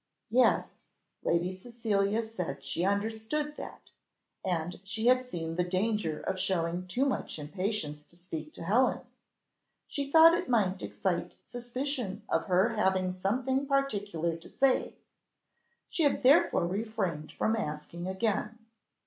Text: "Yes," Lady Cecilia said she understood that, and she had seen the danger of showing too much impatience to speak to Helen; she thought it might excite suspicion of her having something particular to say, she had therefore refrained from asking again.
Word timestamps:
"Yes," 0.31 0.79
Lady 1.21 1.51
Cecilia 1.51 2.23
said 2.23 2.63
she 2.63 2.83
understood 2.83 3.55
that, 3.57 3.91
and 4.43 4.79
she 4.83 5.05
had 5.05 5.23
seen 5.23 5.57
the 5.57 5.63
danger 5.63 6.21
of 6.21 6.39
showing 6.39 6.87
too 6.87 7.05
much 7.05 7.37
impatience 7.37 8.03
to 8.05 8.15
speak 8.15 8.51
to 8.55 8.63
Helen; 8.63 9.01
she 9.85 10.09
thought 10.09 10.33
it 10.33 10.49
might 10.49 10.81
excite 10.81 11.35
suspicion 11.43 12.23
of 12.29 12.47
her 12.47 12.69
having 12.69 13.11
something 13.13 13.67
particular 13.67 14.35
to 14.37 14.49
say, 14.49 14.95
she 15.87 16.01
had 16.01 16.23
therefore 16.23 16.65
refrained 16.65 17.31
from 17.31 17.55
asking 17.55 18.07
again. 18.07 18.57